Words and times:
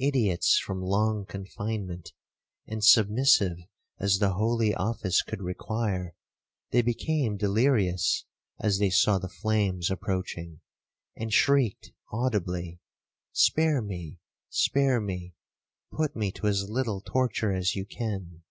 Idiots 0.00 0.58
from 0.58 0.82
long 0.82 1.24
confinement, 1.24 2.12
and 2.66 2.82
submissive 2.84 3.56
as 4.00 4.18
the 4.18 4.32
holy 4.32 4.74
office 4.74 5.22
could 5.22 5.40
require, 5.40 6.16
they 6.72 6.82
became 6.82 7.36
delirious 7.36 8.24
as 8.58 8.80
they 8.80 8.90
saw 8.90 9.20
the 9.20 9.28
flames 9.28 9.88
approaching, 9.88 10.60
and 11.14 11.32
shrieked 11.32 11.92
audibly, 12.10 12.80
'Spare 13.30 13.80
me—spare 13.80 15.00
me—put 15.00 16.16
me 16.16 16.32
to 16.32 16.48
as 16.48 16.68
little 16.68 17.00
torture 17.00 17.52
as 17.52 17.76
you 17.76 17.86
can.' 17.86 18.42